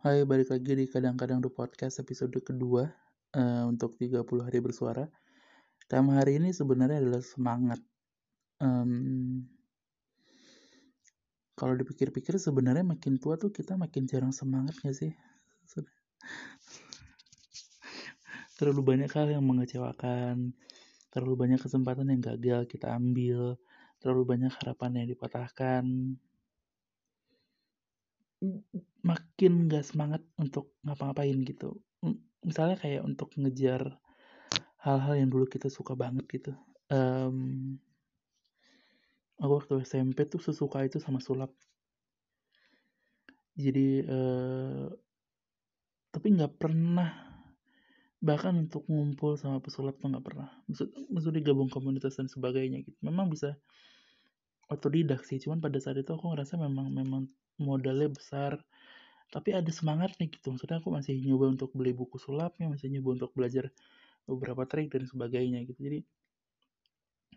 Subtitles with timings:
[0.00, 2.88] Hai, balik lagi di Kadang-Kadang The Podcast episode kedua
[3.36, 5.04] uh, untuk 30 hari bersuara.
[5.92, 7.84] Tema hari ini sebenarnya adalah semangat.
[8.64, 9.44] Um,
[11.52, 15.12] kalau dipikir-pikir sebenarnya makin tua tuh kita makin jarang semangat gak sih?
[18.56, 20.56] Terlalu banyak hal yang mengecewakan,
[21.12, 23.60] terlalu banyak kesempatan yang gagal kita ambil,
[24.00, 25.84] terlalu banyak harapan yang dipatahkan,
[29.04, 31.76] makin gak semangat untuk ngapa-ngapain gitu.
[32.40, 34.00] Misalnya kayak untuk ngejar
[34.80, 36.52] hal-hal yang dulu kita suka banget gitu.
[36.88, 37.76] Um,
[39.36, 41.52] aku waktu SMP tuh sesuka itu sama sulap.
[43.60, 44.88] Jadi uh,
[46.10, 47.12] tapi nggak pernah
[48.20, 50.48] bahkan untuk ngumpul sama pesulap tuh nggak pernah.
[50.68, 52.96] Maksud maksudnya gabung komunitas dan sebagainya gitu.
[53.04, 53.56] Memang bisa
[54.70, 57.22] otodidak sih cuman pada saat itu aku ngerasa memang memang
[57.60, 58.62] modalnya besar.
[59.30, 63.20] Tapi ada semangat nih gitu maksudnya aku masih nyoba untuk beli buku sulapnya masih nyoba
[63.20, 63.70] untuk belajar
[64.26, 65.78] beberapa trik dan sebagainya gitu.
[65.82, 65.98] Jadi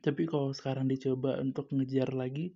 [0.03, 2.53] tapi kalau sekarang dicoba untuk ngejar lagi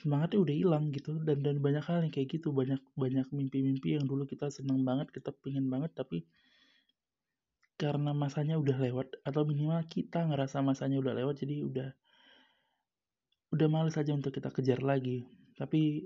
[0.00, 1.20] semangatnya udah hilang gitu.
[1.24, 5.08] Dan dan banyak hal yang kayak gitu banyak banyak mimpi-mimpi yang dulu kita seneng banget
[5.12, 6.24] kita pingin banget tapi
[7.76, 11.88] karena masanya udah lewat atau minimal kita ngerasa masanya udah lewat jadi udah
[13.54, 15.26] udah males aja untuk kita kejar lagi.
[15.54, 16.02] Tapi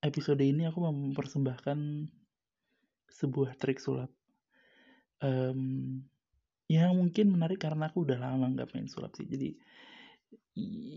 [0.00, 1.78] episode ini aku mempersembahkan
[3.10, 4.08] sebuah trik sulap.
[5.20, 6.00] Um,
[6.70, 9.26] yang mungkin menarik karena aku udah lama nggak main sulap sih.
[9.28, 9.52] Jadi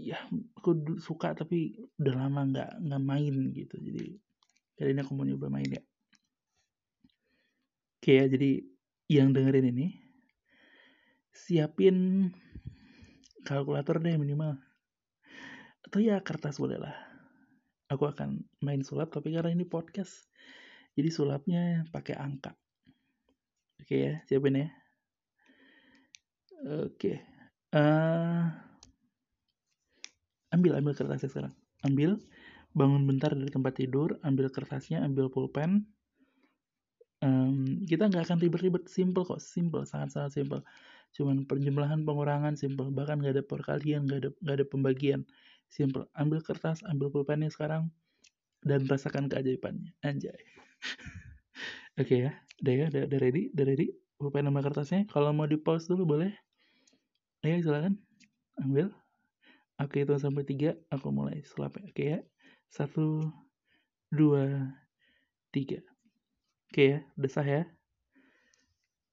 [0.07, 0.19] ya
[0.55, 3.75] aku suka tapi udah lama nggak nggak main gitu.
[3.81, 4.05] Jadi
[4.79, 5.83] kali ini aku mau nyoba main ya.
[7.99, 8.63] Oke ya jadi
[9.11, 9.87] yang dengerin ini
[11.33, 12.29] siapin
[13.43, 14.55] kalkulator deh minimal
[15.83, 16.95] atau ya kertas boleh lah.
[17.91, 20.31] Aku akan main sulap tapi karena ini podcast
[20.97, 22.55] jadi sulapnya pakai angka.
[23.83, 24.67] Oke ya siapin ya.
[26.63, 27.33] Oke
[27.73, 28.45] uh,
[30.53, 31.53] ambil ambil kertasnya sekarang.
[31.83, 32.21] Ambil
[32.73, 35.89] bangun bentar dari tempat tidur ambil kertasnya ambil pulpen.
[37.23, 40.61] Um, kita nggak akan ribet-ribet simple kok simple sangat-sangat simple.
[41.13, 42.89] Cuman penjumlahan pengurangan simple.
[42.93, 45.21] Bahkan nggak ada perkalian nggak ada nggak ada pembagian
[45.73, 46.05] simple.
[46.13, 47.89] Ambil kertas ambil pulpennya sekarang
[48.61, 49.97] dan rasakan keajaibannya.
[50.05, 50.37] Anjay.
[51.97, 53.87] Oke okay, ya udah ya udah, ready udah ready.
[54.21, 55.09] Pulpen sama kertasnya.
[55.09, 56.31] Kalau mau di pause dulu boleh.
[57.41, 57.97] Ayo silakan.
[58.61, 58.93] Ambil.
[59.81, 62.19] Aku hitung sampai tiga aku mulai sulap oke okay, ya.
[62.69, 63.25] Satu
[64.13, 64.69] dua
[65.49, 65.81] tiga.
[66.69, 67.65] Oke okay, ya udah sah ya.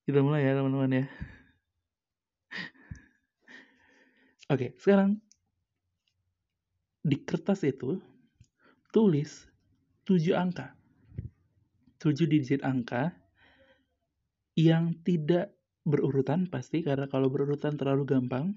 [0.04, 1.04] Kita mulai ya teman-teman ya.
[4.52, 5.22] Oke sekarang
[7.00, 7.96] di kertas itu
[8.92, 9.48] tulis
[10.04, 10.76] 7 angka.
[12.00, 13.12] 7 digit angka
[14.56, 15.52] yang tidak
[15.84, 18.56] berurutan pasti karena kalau berurutan terlalu gampang.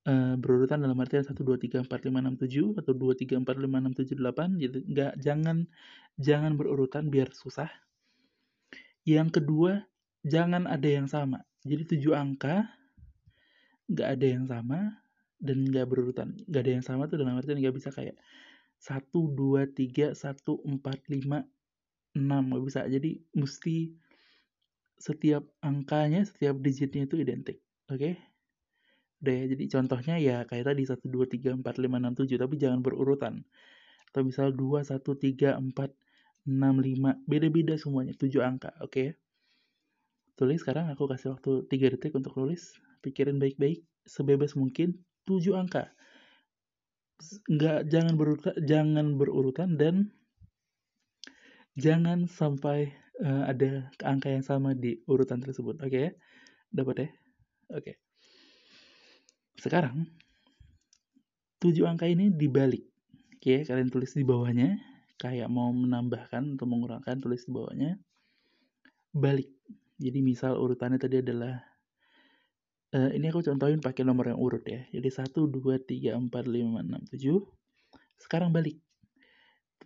[0.00, 3.44] Uh, berurutan dalam artian 1 2 3 4 5 6 7 atau 2 3 4
[3.44, 4.78] 5 6 7 8 gitu.
[4.88, 5.68] Enggak jangan
[6.16, 7.68] jangan berurutan biar susah.
[9.04, 9.84] Yang kedua,
[10.24, 11.44] jangan ada yang sama.
[11.68, 12.64] Jadi 7 angka
[13.92, 14.99] nggak ada yang sama
[15.40, 18.14] dan nggak berurutan nggak ada yang sama tuh dalam artian nggak bisa kayak
[18.76, 21.44] satu dua tiga satu empat lima
[22.16, 23.96] enam nggak bisa jadi mesti
[25.00, 27.58] setiap angkanya setiap digitnya itu identik
[27.88, 28.14] oke okay?
[29.20, 32.56] udah ya jadi contohnya ya kayak tadi satu dua tiga empat lima enam tujuh tapi
[32.56, 33.44] jangan berurutan
[34.12, 35.92] atau misal dua satu tiga empat
[36.48, 39.08] enam lima beda-beda semuanya tujuh angka oke okay?
[40.40, 44.96] tulis sekarang aku kasih waktu tiga detik untuk tulis pikirin baik-baik sebebas mungkin
[45.30, 45.94] tujuh angka
[47.46, 50.10] nggak jangan berurutan jangan berurutan dan
[51.78, 52.90] jangan sampai
[53.22, 56.18] uh, ada angka yang sama di urutan tersebut oke okay?
[56.74, 57.14] dapat ya oke
[57.78, 57.94] okay.
[59.62, 60.10] sekarang
[61.62, 62.82] tujuh angka ini dibalik
[63.38, 63.62] oke okay?
[63.62, 64.80] kalian tulis di bawahnya
[65.20, 68.00] kayak mau menambahkan atau mengurangkan tulis di bawahnya
[69.14, 69.52] balik
[70.00, 71.69] jadi misal urutannya tadi adalah
[72.94, 74.82] uh, ini aku contohin pakai nomor yang urut ya.
[74.90, 77.38] Jadi 1, 2, 3, 4, 5, 6, 7.
[78.18, 78.78] Sekarang balik.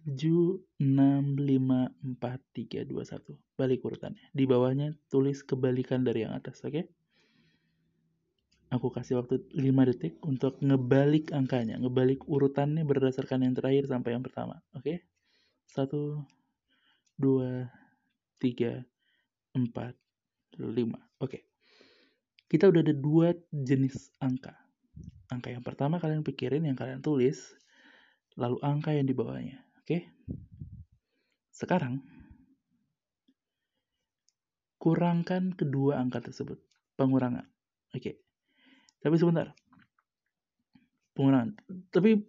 [0.05, 3.57] 7, 6, 5, 4, 3, 2, 1.
[3.57, 4.25] Balik urutannya.
[4.33, 6.73] Di bawahnya tulis kebalikan dari yang atas, oke?
[6.73, 6.85] Okay?
[8.73, 11.79] Aku kasih waktu 5 detik untuk ngebalik angkanya.
[11.79, 14.83] Ngebalik urutannya berdasarkan yang terakhir sampai yang pertama, oke?
[14.83, 15.07] Okay?
[15.73, 17.71] 1, 2,
[18.43, 18.85] 3,
[19.57, 19.63] 4,
[20.59, 20.61] 5.
[20.61, 21.01] Oke.
[21.23, 21.54] Okay
[22.49, 24.55] kita udah ada dua jenis angka.
[25.33, 27.57] Angka yang pertama kalian pikirin, yang kalian tulis,
[28.37, 29.65] lalu angka yang di bawahnya.
[29.81, 30.11] Oke?
[31.55, 32.03] Sekarang,
[34.77, 36.61] kurangkan kedua angka tersebut.
[36.95, 37.49] Pengurangan.
[37.97, 38.21] Oke.
[39.01, 39.57] Tapi sebentar.
[41.17, 41.57] Pengurangan.
[41.89, 42.21] Tapi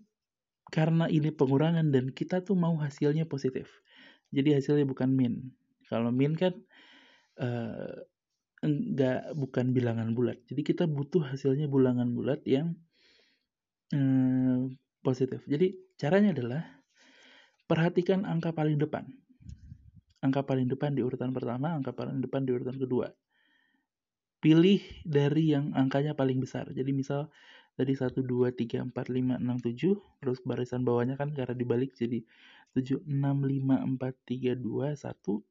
[0.72, 3.70] karena ini pengurangan dan kita tuh mau hasilnya positif.
[4.34, 5.52] Jadi hasilnya bukan min.
[5.86, 6.54] Kalau min kan
[7.38, 7.94] uh,
[8.66, 10.42] enggak bukan bilangan bulat.
[10.50, 12.74] Jadi kita butuh hasilnya bilangan bulat yang
[13.94, 14.66] uh,
[15.06, 15.46] positif.
[15.46, 16.66] Jadi caranya adalah
[17.70, 19.06] perhatikan angka paling depan.
[20.26, 23.14] Angka paling depan di urutan pertama, angka paling depan di urutan kedua.
[24.42, 26.66] Pilih dari yang angkanya paling besar.
[26.74, 27.30] Jadi misal
[27.78, 29.94] tadi 1, 2, 3, 4, 5, 6, 7.
[30.22, 32.26] Terus barisan bawahnya kan karena dibalik jadi
[32.74, 35.42] 7, 6, 5, 4, 3, 2, 1.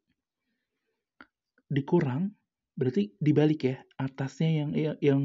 [1.75, 2.35] Dikurang,
[2.79, 3.77] berarti dibalik ya.
[3.99, 5.23] Atasnya yang yang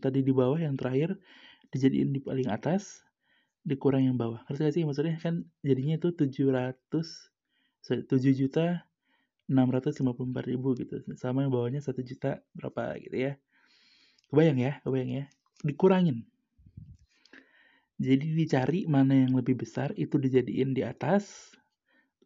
[0.00, 1.16] tadi di bawah, yang terakhir
[1.72, 3.04] dijadiin di paling atas,
[3.62, 4.42] dikurang yang bawah.
[4.48, 6.76] Ngerti gak sih maksudnya kan jadinya itu 700
[7.84, 8.86] sorry, 7 juta
[9.46, 13.32] 654 ribu gitu sama yang bawahnya 1 juta berapa gitu ya
[14.34, 15.24] kebayang ya kebayang ya
[15.62, 16.26] dikurangin
[17.96, 21.56] jadi dicari mana yang lebih besar itu dijadiin di atas,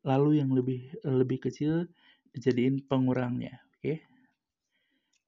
[0.02, 1.86] lalu yang lebih lebih kecil
[2.34, 3.62] dijadiin pengurangnya.
[3.78, 4.02] Oke.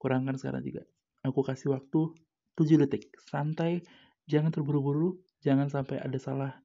[0.03, 0.83] Kurangkan sekarang juga.
[1.23, 2.11] Aku kasih waktu
[2.59, 3.15] 7 detik.
[3.23, 3.87] Santai,
[4.27, 6.59] jangan terburu-buru, jangan sampai ada salah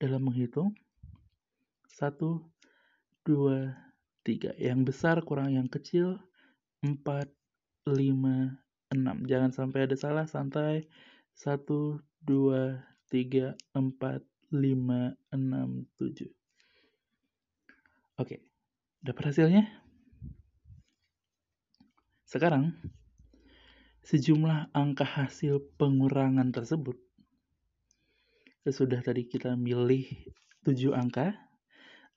[0.00, 0.72] dalam menghitung.
[1.84, 2.16] 1
[3.28, 3.76] 2
[4.24, 4.56] 3.
[4.56, 6.16] Yang besar kurang yang kecil
[6.80, 7.28] 4
[7.84, 8.56] 5
[8.88, 9.28] 6.
[9.28, 10.88] Jangan sampai ada salah, santai.
[11.36, 12.80] 1 2
[13.12, 16.32] 3, 4, 5, 6, 7.
[18.18, 18.42] Oke,
[19.04, 19.87] dapat hasilnya?
[22.28, 22.76] Sekarang,
[24.04, 27.00] sejumlah angka hasil pengurangan tersebut,
[28.68, 30.04] sesudah tadi kita milih
[30.60, 31.32] 7 angka,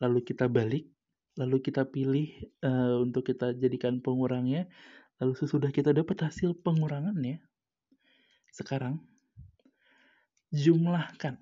[0.04, 0.92] lalu kita balik,
[1.40, 2.28] lalu kita pilih
[2.60, 4.68] uh, untuk kita jadikan pengurangnya,
[5.24, 7.40] lalu sesudah kita dapat hasil pengurangannya,
[8.52, 9.00] sekarang
[10.52, 11.40] jumlahkan.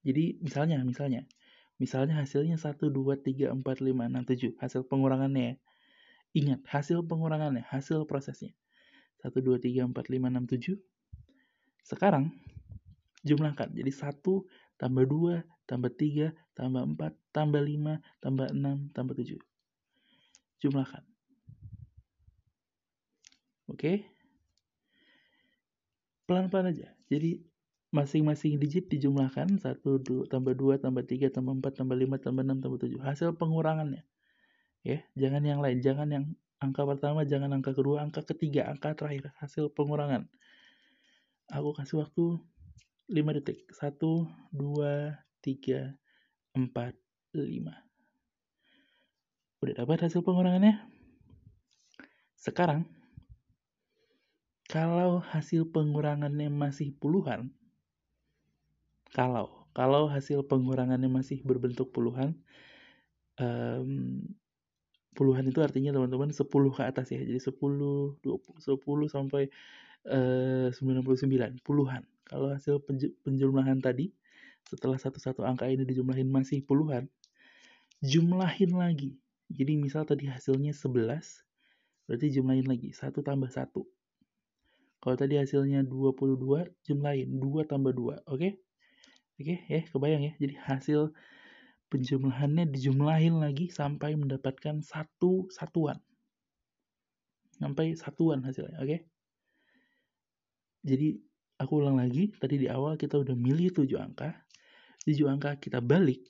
[0.00, 1.28] Jadi misalnya, misalnya,
[1.76, 4.56] misalnya hasilnya 1, 2, 3, 4, 5, 6, 7.
[4.56, 5.56] Hasil pengurangannya ya.
[6.32, 8.56] Ingat, hasil pengurangannya, hasil prosesnya.
[9.20, 10.80] 1, 2, 3, 4, 5, 6, 7.
[11.84, 12.32] Sekarang,
[13.22, 13.70] jumlahkan.
[13.70, 14.48] Jadi 1
[14.80, 19.38] tambah 2, tambah 3, tambah 4, tambah 5, tambah 6, tambah 7.
[20.58, 21.04] Jumlahkan.
[23.70, 24.08] Oke?
[26.26, 26.88] Pelan-pelan aja.
[27.12, 27.44] Jadi
[27.92, 32.64] masing-masing digit dijumlahkan 1 2 tambah 2 tambah 3 tambah 4 tambah 5 tambah 6
[32.64, 34.00] tambah 7 hasil pengurangannya
[34.82, 36.24] ya jangan yang lain jangan yang
[36.62, 40.30] angka pertama jangan angka kedua angka ketiga angka terakhir hasil pengurangan.
[41.50, 42.38] Aku kasih waktu
[43.10, 43.66] 5 detik.
[43.74, 43.98] 1
[44.54, 45.94] 2 3
[46.54, 46.94] 4
[47.34, 47.92] 5
[49.62, 50.74] udah dapat hasil pengurangannya?
[52.34, 52.82] Sekarang
[54.66, 57.54] kalau hasil pengurangannya masih puluhan
[59.12, 62.34] kalau kalau hasil pengurangannya masih berbentuk puluhan
[63.36, 64.24] um,
[65.12, 67.20] puluhan itu artinya teman-teman 10 ke atas ya.
[67.20, 69.48] Jadi 10 20 10 sampai
[70.08, 72.02] uh, 99 puluhan.
[72.26, 72.80] Kalau hasil
[73.26, 74.12] penjumlahan tadi
[74.64, 77.10] setelah satu-satu angka ini dijumlahin masih puluhan
[78.00, 79.18] jumlahin lagi.
[79.52, 82.90] Jadi misal tadi hasilnya 11 berarti jumlahin lagi.
[82.96, 83.68] 1 tambah 1
[85.02, 86.38] kalau tadi hasilnya 22
[86.86, 87.28] jumlahin.
[87.42, 88.38] 2 tambah 2 oke?
[88.38, 88.52] Okay?
[89.42, 90.32] Oke ya, kebayang ya.
[90.38, 91.10] Jadi hasil
[91.92, 96.00] penjumlahannya dijumlahin lagi sampai mendapatkan satu satuan.
[97.60, 98.98] Sampai satuan hasilnya, oke?
[100.82, 101.20] Jadi
[101.60, 104.32] aku ulang lagi, tadi di awal kita udah milih 7 angka.
[105.04, 106.24] 7 angka kita balik.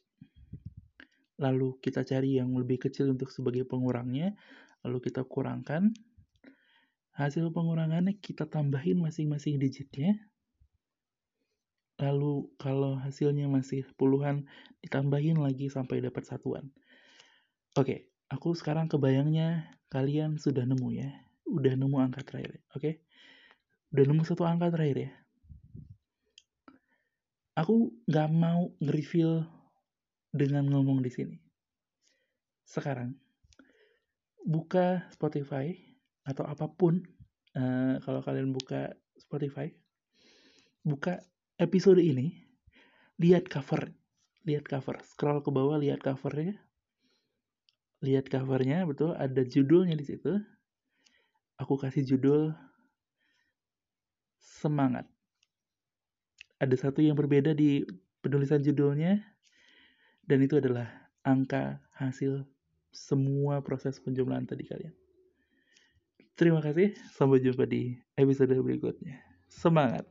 [1.38, 4.34] Lalu kita cari yang lebih kecil untuk sebagai pengurangnya,
[4.82, 5.94] lalu kita kurangkan.
[7.14, 10.18] Hasil pengurangannya kita tambahin masing-masing digitnya,
[12.02, 14.50] Lalu kalau hasilnya masih puluhan,
[14.82, 16.66] ditambahin lagi sampai dapat satuan.
[17.78, 21.14] Oke, aku sekarang kebayangnya kalian sudah nemu ya.
[21.46, 23.06] Udah nemu angka terakhir, oke?
[23.94, 25.12] Udah nemu satu angka terakhir ya.
[27.54, 29.46] Aku nggak mau nge-reveal
[30.34, 31.36] dengan ngomong di sini.
[32.66, 33.14] Sekarang,
[34.42, 35.70] buka Spotify
[36.26, 36.98] atau apa pun,
[37.54, 39.70] uh, kalau kalian buka Spotify,
[40.82, 41.20] buka
[41.62, 42.34] episode ini
[43.22, 43.94] lihat cover
[44.46, 44.98] lihat cover.
[45.06, 46.58] Scroll ke bawah lihat covernya.
[48.02, 49.14] Lihat covernya betul.
[49.14, 50.38] Ada judulnya di situ.
[51.58, 52.50] Aku kasih judul
[54.42, 55.06] semangat.
[56.58, 57.82] Ada satu yang berbeda di
[58.22, 59.18] penulisan judulnya
[60.26, 60.86] dan itu adalah
[61.26, 62.46] angka hasil
[62.94, 64.94] semua proses penjumlahan tadi kalian.
[66.38, 69.20] Terima kasih, sampai jumpa di episode berikutnya.
[69.50, 70.06] Semangat!